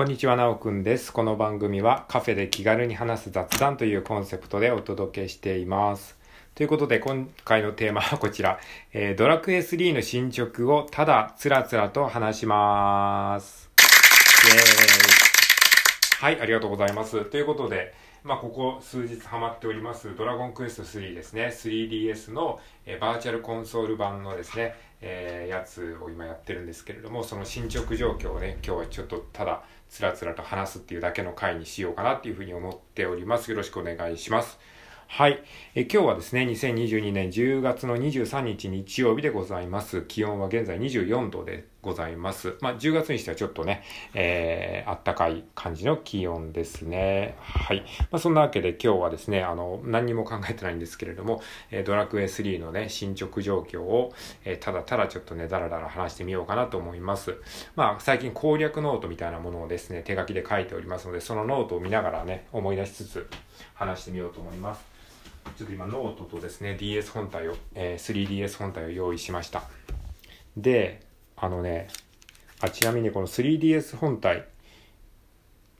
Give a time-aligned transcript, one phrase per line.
[0.00, 1.12] こんにちは、なおくんです。
[1.12, 6.16] この番組はカフェで気軽に話す雑談というコンセプトでお届けしています。
[6.54, 8.58] ということで、今回のテーマはこちら。
[8.94, 13.68] えードラクエ3の進捗をただつらつらと話します。
[14.46, 14.62] イエーイ
[16.16, 17.26] はい、ありがとうございます。
[17.26, 17.92] ということで、
[18.22, 21.46] まあ、ここ数日ハマっております、ドラゴンクエスト3ですね。
[21.46, 33.50] 3DS の、えバーチャルコンソール版のですね、えーやつを今やってるんですけれども、その進捗状況をね、今日はちょっとただつらつらと話すっていうだけの回にしようかなっていうふうに思っております。
[33.50, 34.58] よろしくお願いします。
[35.06, 35.42] はい。
[35.74, 40.02] え今日はですね、2022年10月の23日日曜日でございます。
[40.02, 42.56] 気温は現在24度でございます。
[42.60, 43.82] まあ、10月にしてはちょっとね、
[44.14, 47.36] えー、あったかい感じの気温ですね。
[47.40, 47.82] はい。
[48.10, 54.12] まあ、そんなわけで今日はですね、あの、何にも考えてないんですけれども、えードラクエ3のね、進捗状況を、
[54.44, 57.36] えーただただちょっとね、だらだら話してみようかなと思います。
[57.76, 63.30] まあ、最近攻略ノートみたいなものをですね、手書きで書いておりますので、そのノートを見ながらね、思い出しつつ
[63.74, 65.00] 話してみようと思います。
[65.56, 69.62] ちょっと今ノートとですね DS 本体を、えー 3DS 本体を用意しました
[70.56, 71.00] で
[71.40, 71.88] あのね
[72.60, 74.46] あちなみにこの 3DS 本体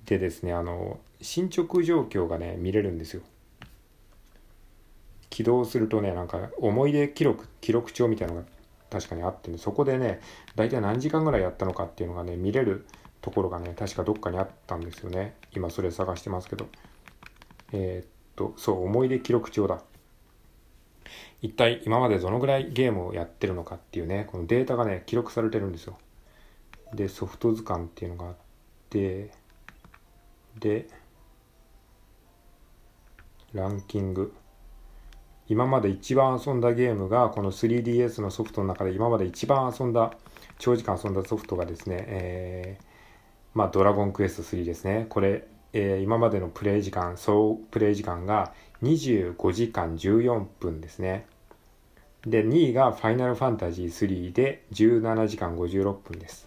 [0.07, 3.23] でですねあの進捗状況がね見れるんですよ。
[5.29, 8.47] 起動するとねなんか思い出記録記録帳みたいなのが
[8.91, 10.21] 確かにあってねそこでね
[10.57, 12.87] 大体何時間ぐらいやったのかっていうのがね見れる
[13.21, 15.37] ところがね確かどっかにあったんですよね。
[15.55, 16.69] 今それ探してますけど。
[17.73, 19.83] えーっとそう思い出記録帳だ。
[21.43, 25.99] 一体今までどのぐらいゲームをやってるのかっていうねこのデータがね記録されてるんですよ。
[26.95, 28.35] でソフト図鑑っていうのがあっ
[28.91, 29.31] て
[30.59, 30.89] で
[33.53, 34.35] ランキング。
[35.49, 40.13] 今まで一番遊んだゲームがこの 3DS のソフトの中で今まで一番遊んだ
[40.59, 42.91] 長時間遊んだソフトがですね、えー
[43.55, 45.07] まあドラゴンクエスト3ですね。
[45.09, 51.27] これ、えー今までのプレイ時間総プレイ時間が25時間14分ですね。
[52.27, 56.47] で2位がファイナルファンタジー3で17時間56分です。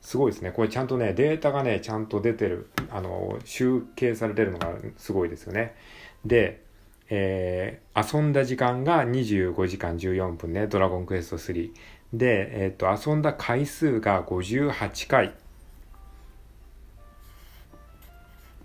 [0.00, 0.52] すごいですね。
[0.52, 5.74] これちゃんとねデータがねちゃんと出てるあの集計されてるのがすごいですよね。
[6.24, 6.62] で
[7.10, 11.70] えー遊んだ時間が25時間14分ね、ドラゴンクエスト3。
[12.14, 15.34] で、えっ、と、遊んだ回数が58回。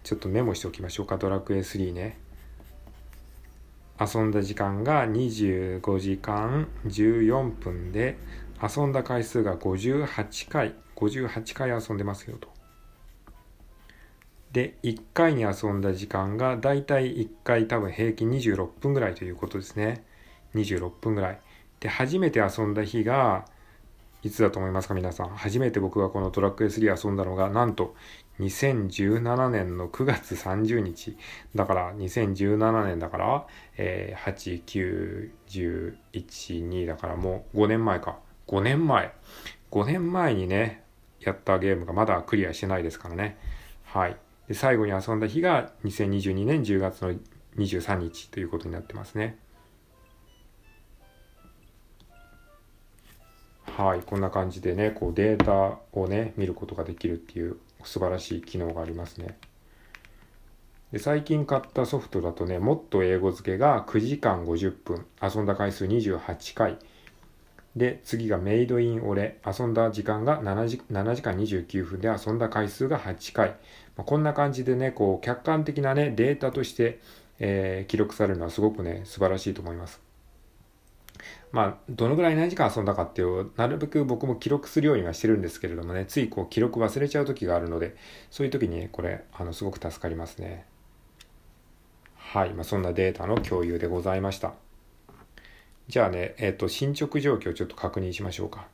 [0.05, 2.19] ちょっとメモしておきましょうか、ドラクエ3ね。
[3.99, 8.19] 遊んだ時間が25時間14分で、
[8.61, 10.75] 遊んだ回数が58回。
[10.95, 12.49] 58回遊んでますよと。
[14.51, 20.05] で1回に遊んだ時間がだいたい1回多分平均26分ぐらいということですね
[20.53, 21.39] 26分ぐらい
[21.81, 23.45] で初めて遊んだ日が
[24.25, 25.29] いつだと思いますか皆さん？
[25.29, 27.93] 初めて僕がこのドラックエ3遊んだのがなんと
[28.39, 31.15] 2017年の9月30日。
[31.53, 33.45] だから2017年だから、
[33.77, 38.17] えー、891012だからもう5年前か。
[38.47, 39.13] 5年前。
[39.69, 40.83] 5年前にね
[41.19, 43.37] やったゲームがまだクリアしてないですからね。
[43.83, 44.17] はい。
[44.47, 47.13] で最後に遊んだ日が2022年10月の
[47.57, 49.37] 23日ということになってますね。
[53.77, 59.37] はい、こんな感じでね、こうデータをね、見ることができるっていう素晴らしい機能がありますね。
[60.93, 66.77] で最近買ったソフトだとね、もっと英語付けが9時間50分、遊んだ回数28回。
[67.75, 73.49] で、次がメイドインオレ、遊んだ時間が 7, 時7時間29分で遊んだ回数が8回。
[73.97, 77.01] まあ、こんな感じでね、こう客観的なね、データとして、
[77.39, 80.04] えー記録されるのはすごくね、素晴らしいと思います。
[81.51, 87.95] まあ、どのぐらい何時間遊んだかっていう、なるべく僕も記録するようにはしてるんですけれどもね、ついこう記録忘れちゃう時があるので、
[88.29, 90.65] そういう時に、これ、あの、すごく助かりますね。
[92.15, 94.53] はい、まあ、そんなデータの共有でございました。
[95.87, 98.67] じゃあね、えっ、と、進捗状況をちょっと確認しましょうか。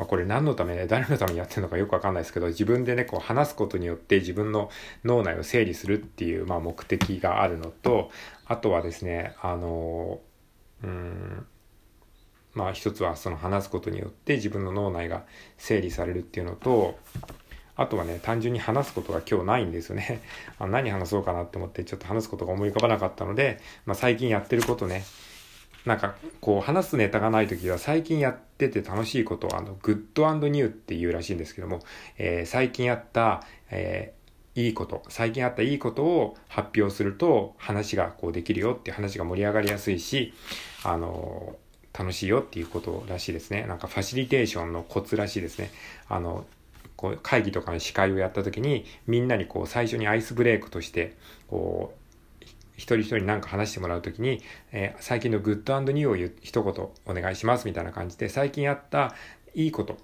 [0.00, 4.70] ま、これ何のためね、誰のためにやってるのかよくわかんないですけど、自分でね、こう話すことによって自分の
[5.04, 8.10] 脳内を整理するっていう、まあ、目的があるのと、
[8.46, 10.20] あとはですね、あの、
[10.82, 11.46] うん、
[12.54, 15.24] まあ一つはその話すことによって自分の脳内が
[15.58, 16.98] 整理されるっていうのと、
[17.76, 20.20] あとはね、単純に話すことが今日ないんですよね。
[20.58, 25.04] あ何話そうかなって思ってちょっと話すことが思い浮かばなかったので、まあ最近やってることね、
[25.86, 31.80] なんかこう話すネタがない時は最近やってて楽しいことあのグッドニューっていうらしいんですけども、
[32.18, 34.19] えー最近やった、えー
[34.54, 40.34] いいこと、最近あったいいことを発表すると話がこうできるよって話が盛り上がりやすいし、
[40.82, 41.56] あの
[41.92, 43.64] 楽しいよっていうことらしいですね。
[43.66, 45.70] なんかファシリテーションのコツらしいですね。
[46.08, 46.44] あの、
[47.00, 51.16] こう会議とかの司会をやった時にみんなにこう最初にアイスブレイクとして
[51.48, 52.00] こう
[52.76, 56.74] 一人一人何か話してもらう時に、えー、最近のグッドニューを言う一言
[57.06, 59.14] お願いしますみたいな感じで最近あった
[59.54, 59.96] いいこと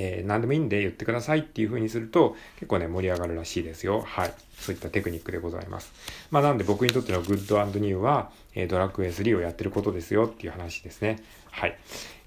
[0.00, 4.02] えー、何でもいいんで言ってくださいっていう風にすると結構ね盛り上がるらしいですよ。
[4.06, 4.34] はい。
[4.58, 5.92] そういったテクニックでございます。
[6.30, 11.22] まあなんで僕にとってのグッドニューは、えー、ドラクエ3をやってることですよっていう話ですね。
[11.50, 11.76] はい。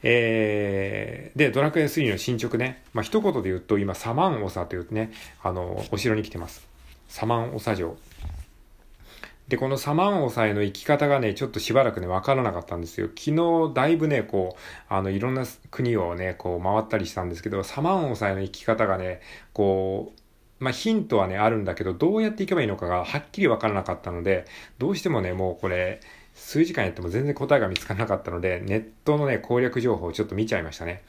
[0.04, 2.84] えー、で、ドラクエ3の進捗ね。
[2.94, 6.68] まあ一言で言うと今サマンオサというね、あの、お城に来てます。
[7.08, 7.98] サマンオサ城。
[9.52, 13.08] で、このサマンオサへの生き方がね、ちょっとしばらくね、わからなかったんですよ。
[13.08, 19.20] 昨日、だいぶね、こう、あの、いろんな国をね、こう、回ったりしたんですけど、サマンオサへの生き方がね、
[19.52, 20.14] こ
[20.60, 24.46] う、まあ、ヒントはね、あるんだけど、どうやっていけばいいのかがはっきりわからなかったので、
[24.78, 26.00] どうしてもね、もうこれ、
[26.34, 31.04] 数時間やっても全然答えが見つからなかったので、ネットのね、攻略情報をちょっと見ちゃいましたね。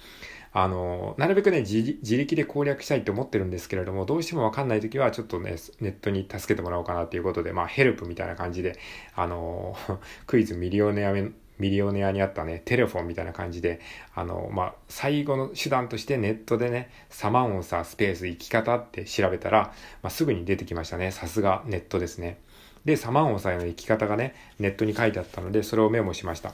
[0.54, 8.78] あの、なるべくね、自力で攻略したいって思ってるんですけれども、どうしてもわかんないときは、ちょっとね、ネットに助けてもらおうかなということで、まあ、ヘルプみたいな感じで、
[9.14, 9.76] あの、
[10.26, 11.14] クイズミリオネア
[11.58, 13.80] ミリオネアにあったね、テレフォンみたいな感じで、
[14.14, 19.72] あの、まあ、最後の手段としてネットでね、サマンオサスペース生き方って調べたら、
[20.02, 21.12] まあ、すぐに出てきましたね。
[21.12, 22.38] さすがネットですね。
[22.84, 26.52] で、サマンオサへの生き方がね、ネットに書いてあったので、それをメモしました。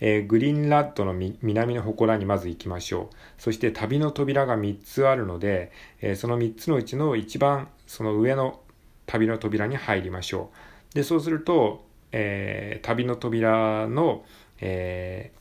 [0.00, 3.16] えー、グリーンラッドの南の祠にまず行きましょう。
[3.38, 8.60] そして旅の扉が3つあるので、えー、その3つのうちの一番その上の
[9.06, 10.50] 旅の扉に入りましょ
[10.92, 10.94] う。
[10.94, 14.24] で、そうすると、えー、旅の扉の、
[14.58, 15.32] え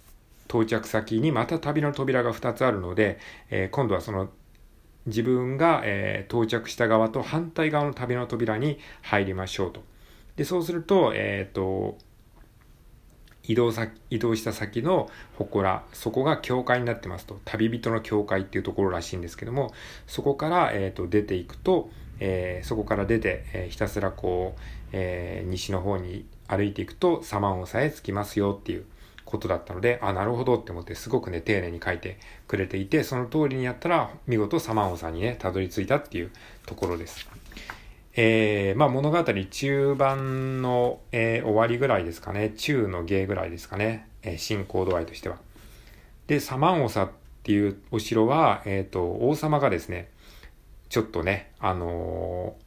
[0.47, 3.17] 到着先にまた旅の扉が2つあるので、
[3.49, 4.29] え今度はその
[5.05, 9.83] 自分が、え到着した側と反対側の旅の扉に入りましょうと。
[10.35, 11.97] で、そうすると、えっ、と、
[13.47, 19.73] 移動先、移動した先の祠、そこが教会になってますと、旅人の教会っていうところらしいんですけども、
[20.07, 21.89] そこから、えっ、ー、と、出ていくと、
[22.19, 24.61] えー、そこから出て、えー、ひたすらこう、
[24.93, 28.85] えー、西の方に歩いていくと、サマンオさえ着きますよっていう
[29.25, 36.31] ことだったので、あ、なるほどって思って、すごくね、丁寧に書いてくれていて、その通りにやったら、見事サマンオさんにね、たどり着いたっていう
[36.65, 37.27] ところです。
[38.17, 42.51] えー、まあ物語中盤の、えー、終わりぐらいですかね。
[42.55, 44.07] 中の芸ぐらいですかね。
[44.23, 45.37] えー、進行度合いとしては。
[46.27, 47.09] で、サマンオサっ
[47.43, 50.09] ていうお城は、えっ、ー、と、王様がですね、
[50.87, 52.65] ちょっとね、あのー、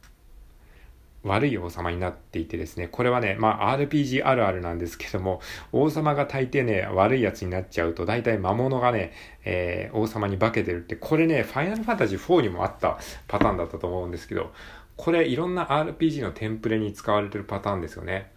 [1.27, 5.41] 悪い王様になっていてですね、これはね、まあ RPG あるあるなんですけども、
[5.71, 9.11] 王様が大抵ね、悪いやつになっちゃうと、大体魔物がね、
[9.43, 14.53] え、王様に化けてるって、これね、ファイナルファンタジー4にもあったパターンだったと思うんですけど、
[14.99, 18.33] これいろんな RPG のテンプレに使われてるパターンですよね。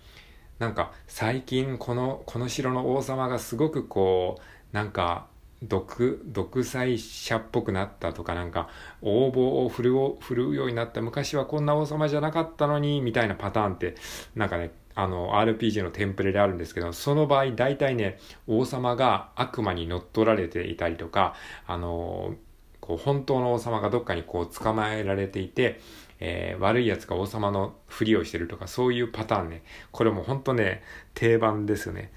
[0.60, 4.42] なんか最近この、この城の王様がすごくこう、
[4.72, 5.26] なんか
[5.64, 8.68] 独、独裁者っぽくなったとかなんか
[9.00, 13.96] 応募を振るう、振るうようになった昔はこんな王様じゃなかったのにみたいなパターンって
[14.36, 21.34] なんかね、あの RPG のテンプレであるんですけど、その場合大体ね、王様が悪魔に乗っ取られていたりとか、
[21.66, 22.36] あの、
[22.82, 25.80] こう本当の王様がどっかにこう捕まえられていて、
[26.24, 29.64] えー、悪い奴が王様のふりをしてるとか、そういうパターンね。
[29.90, 30.84] これも本当ね、
[31.14, 32.12] 定番ですよね。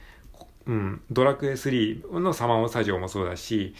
[0.68, 1.02] うん。
[1.10, 3.74] ドラクエ3のサマンオサジオもそうだし、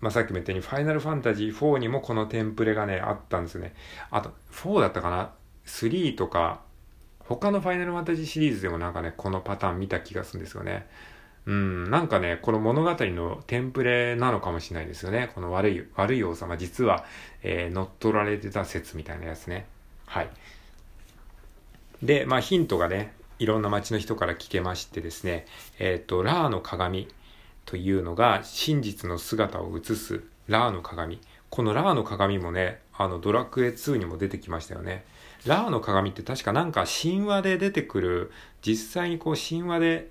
[0.00, 3.72] まあ、さっきも言ったように、ファイナルファンタジー4にもこのテンプレがね、あったんですね。
[4.10, 5.32] あと、4だったかな
[5.64, 6.60] ?3 とか、
[7.20, 10.86] 他のファイナルファンタジーシリーズでもなんかね、このパターン見た気がするんですよね。
[11.46, 15.30] うん、なんかね、この物語のテンプレなのかもしれないですよね。
[15.34, 17.04] この悪い、悪い王様、実は、
[17.42, 19.66] えー、乗っ取られてた説みたいなやつね。
[20.06, 20.28] はい。
[22.02, 25.46] で、まあヒントがね、いろんな街の人から聞けましてですね、
[25.78, 27.08] えっ、ー、と、ラーの鏡
[27.64, 31.20] というのが真実の姿を映すラーの鏡。
[31.48, 35.04] このラーの鏡もね、あの、ドラクエ2にも出てきましたよね。
[35.46, 40.10] ラーの鏡って確かなんか神話で出てくる、実際にこう神話で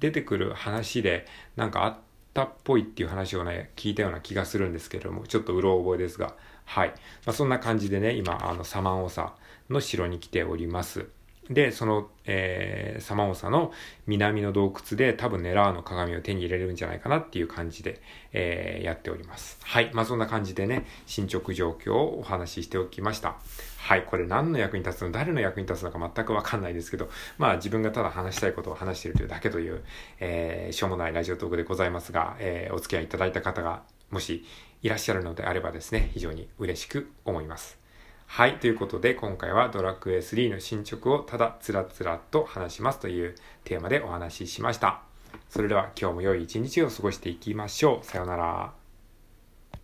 [0.00, 1.96] 出てくる話でなんかあっ
[2.32, 6.34] たっぽいっていう話をね、聞いたような気がするんですけれども、ちょっとうろ覚えですが、
[6.64, 6.88] はい。
[7.26, 9.34] まあ、そんな感じでね、今、あの、サマンオサ
[9.70, 11.06] の城に来ております。
[11.50, 13.72] で、その、えー、サマオサの
[14.06, 18.00] 南の洞窟で多分ね、ラーの鏡を手に入れるんじゃないかなっていう感じで、
[18.32, 19.58] えー、やっております。
[19.62, 19.90] はい。
[19.92, 23.36] まあ、そんな感じでね、進捗状況をお話ししておきました。
[23.84, 29.84] はい、これ何の役に立つの誰の役に立つのか全くわかんないですけど、まあ自分がただ話したいことを話しているというだけという、
[30.20, 34.42] えー、しょうもないラジオトークでございますが、えー、お付き合いいただいた方がもし
[34.82, 37.83] いらっしゃるのであればですね、非常に嬉しく思います。
[38.26, 45.02] はい、ということで今回はドラクエ3の進捗をただつらつらと話しますというテーマでお話ししました。
[45.48, 48.04] それでは今日も良い一日を過ごしていきましょう。
[48.04, 48.83] さようなら。